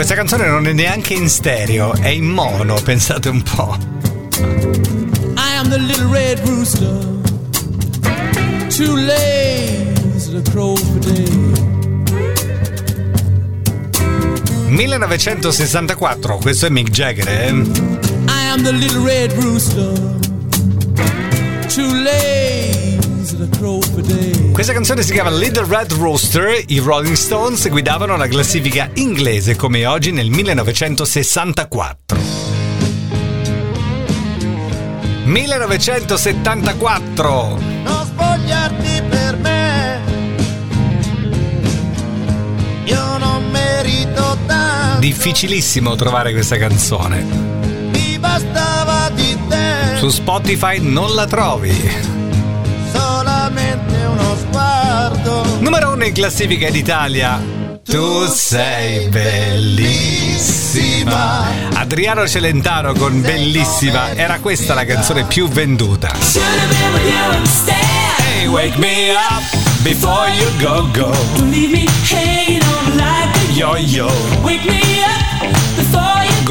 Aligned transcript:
Questa 0.00 0.16
canzone 0.16 0.46
non 0.46 0.66
è 0.66 0.72
neanche 0.72 1.12
in 1.12 1.28
stereo, 1.28 1.92
è 1.92 2.08
in 2.08 2.24
mono, 2.24 2.76
pensate 2.82 3.28
un 3.28 3.42
po'. 3.42 3.76
I 5.36 5.56
am 5.58 5.68
the 5.68 5.76
little 5.76 6.10
red 6.10 6.40
rooster, 6.46 6.88
too 8.70 8.96
lazy 8.96 10.32
to 10.32 10.50
crow 10.50 10.74
for 10.74 10.98
day. 11.00 11.28
1964, 14.68 16.36
questo 16.38 16.64
è 16.64 16.70
Mick 16.70 16.88
Jagger, 16.88 17.28
eh? 17.28 17.50
I 17.50 18.46
am 18.48 18.62
the 18.62 18.72
little 18.72 19.04
red 19.04 19.32
rooster, 19.32 19.92
too 21.68 21.92
lazy 22.02 22.39
Questa 24.52 24.72
canzone 24.72 25.02
si 25.02 25.12
chiama 25.12 25.30
Little 25.30 25.66
Red 25.66 25.92
Rooster. 25.92 26.62
I 26.66 26.78
Rolling 26.78 27.14
Stones 27.16 27.68
guidavano 27.68 28.16
la 28.16 28.28
classifica 28.28 28.88
inglese 28.94 29.56
come 29.56 29.84
oggi 29.86 30.10
nel 30.12 30.30
1964. 30.30 32.18
1974. 35.24 37.58
non 37.84 38.04
spogliarti 38.06 39.02
per 39.08 39.36
me. 39.36 40.00
Io 42.84 43.18
non 43.18 43.48
merito 43.50 44.36
tanto, 44.46 44.98
Difficilissimo 45.00 45.94
trovare 45.94 46.32
questa 46.32 46.56
canzone. 46.56 47.22
mi 47.92 48.18
bastava 48.18 49.10
di 49.10 49.36
te, 49.48 49.96
Su 49.96 50.08
Spotify 50.10 50.78
non 50.80 51.14
la 51.14 51.26
trovi. 51.26 52.18
1 56.00 56.06
in 56.06 56.14
classifica 56.14 56.66
in 56.66 56.76
Italia. 56.76 57.38
Tu 57.84 58.24
sei 58.24 59.08
bellissima. 59.08 59.68
Adriano 61.74 62.26
Celentano 62.26 62.94
con 62.94 63.20
Bellissima. 63.20 64.14
Era 64.14 64.40
questa 64.40 64.72
la 64.72 64.86
canzone 64.86 65.24
più 65.24 65.46
venduta. 65.46 66.10
Hey, 68.16 68.46
wake 68.46 68.78
me 68.78 69.10
up 69.12 69.42
before 69.82 70.30
you 70.30 70.48
go 70.58 70.88
go. 70.90 71.10
Leave 71.50 71.70
me 71.70 71.86
hanging 72.08 72.62
on 72.62 72.96
like 72.96 73.36
a 73.36 73.52
Yo 73.52 73.76
yo, 73.76 74.10
Wake 74.42 74.64
me 74.64 74.80
up 75.02 75.59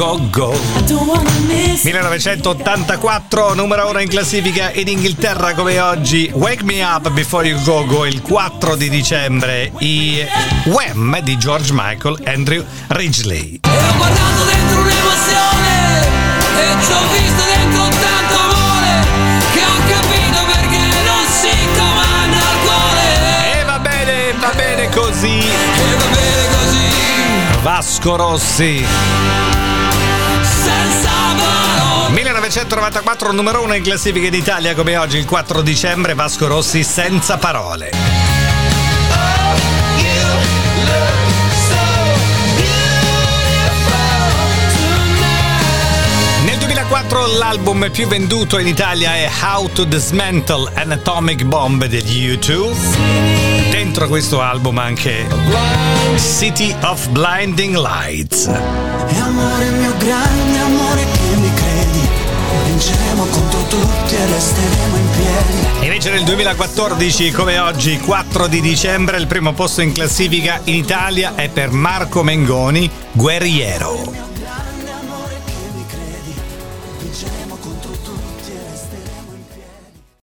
go 0.00 0.18
go. 0.30 0.52
I 0.52 0.82
don't 0.86 1.06
wanna 1.06 1.28
miss 1.46 1.84
1984, 1.84 3.52
numero 3.52 3.86
1 3.88 4.00
in 4.00 4.08
classifica 4.08 4.70
in 4.72 4.88
Inghilterra 4.88 5.52
come 5.52 5.78
oggi. 5.78 6.30
Wake 6.32 6.64
Me 6.64 6.82
Up 6.82 7.10
Before 7.10 7.46
You 7.46 7.60
Go 7.64 7.84
Go 7.84 8.06
il 8.06 8.22
4 8.22 8.76
di 8.76 8.88
dicembre. 8.88 9.70
I 9.80 10.26
Wham 10.64 11.20
di 11.20 11.36
George 11.36 11.74
Michael 11.74 12.18
Andrew 12.24 12.64
Ridgely. 12.86 13.60
E 13.62 13.68
ho 13.68 13.96
guardato 13.98 14.44
dentro 14.44 14.80
un'emozione 14.80 16.00
e 16.56 16.82
ci 16.82 16.92
ho 16.92 17.00
visto 17.12 17.42
dentro 17.44 17.82
tanto 18.00 18.38
amore 18.40 19.06
che 19.52 19.60
ho 19.60 19.78
capito 19.86 20.40
perché 20.46 20.78
non 21.04 21.24
si 21.28 21.52
comanda 21.76 22.38
il 22.38 22.58
cuore. 22.64 23.60
E 23.60 23.64
va 23.64 23.78
bene, 23.78 24.32
va 24.40 24.52
bene 24.56 24.88
così. 24.88 25.38
E 25.40 25.94
va 25.94 26.06
bene 26.06 26.48
così, 26.56 26.88
Vasco 27.60 28.16
Rossi. 28.16 29.49
1994, 32.50 33.30
numero 33.30 33.62
1 33.62 33.74
in 33.74 33.82
classifica 33.84 34.26
in 34.26 34.34
Italia 34.34 34.74
come 34.74 34.96
oggi 34.96 35.18
il 35.18 35.24
4 35.24 35.62
dicembre. 35.62 36.14
Vasco 36.14 36.48
Rossi 36.48 36.82
senza 36.82 37.38
parole. 37.38 37.92
Nel 46.44 46.58
2004 46.58 47.36
l'album 47.38 47.88
più 47.92 48.08
venduto 48.08 48.58
in 48.58 48.66
Italia 48.66 49.14
è 49.14 49.30
How 49.42 49.70
to 49.72 49.84
Dismantle 49.84 50.72
an 50.74 50.90
Atomic 50.90 51.44
Bomb 51.44 51.84
degli 51.84 52.34
U2. 52.34 53.70
Dentro 53.70 54.08
questo 54.08 54.40
album 54.40 54.78
anche 54.78 55.24
City 56.16 56.74
of 56.80 57.06
Blinding 57.10 57.76
Lights. 57.76 58.46
E 58.46 59.18
amore 59.20 59.70
mio 59.70 59.94
grande 59.98 60.29
resteremo 64.40 64.96
in 64.96 65.10
piedi. 65.10 65.84
Invece 65.84 66.10
nel 66.10 66.24
2014, 66.24 67.30
come 67.30 67.58
oggi, 67.58 67.98
4 67.98 68.46
di 68.46 68.62
dicembre, 68.62 69.18
il 69.18 69.26
primo 69.26 69.52
posto 69.52 69.82
in 69.82 69.92
classifica 69.92 70.62
in 70.64 70.76
Italia 70.76 71.34
è 71.34 71.50
per 71.50 71.70
Marco 71.70 72.22
Mengoni, 72.22 72.90
Guerriero. 73.12 74.30